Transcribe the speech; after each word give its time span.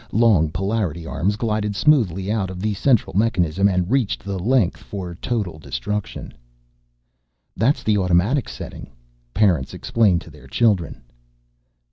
Long 0.13 0.49
polarity 0.49 1.05
arms 1.05 1.35
glided 1.35 1.75
smoothly 1.75 2.31
out 2.31 2.49
of 2.49 2.59
the 2.59 2.73
central 2.73 3.15
mechanism 3.15 3.67
and 3.69 3.87
reached 3.91 4.23
the 4.23 4.39
length 4.39 4.81
for 4.81 5.13
Total 5.13 5.59
Destruction. 5.59 6.33
"That's 7.55 7.83
the 7.83 7.97
automatic 7.99 8.49
setting," 8.49 8.89
parents 9.35 9.75
explained 9.75 10.21
to 10.21 10.31
their 10.31 10.47
children. 10.47 11.03